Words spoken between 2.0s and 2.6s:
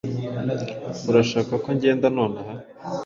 nonaha?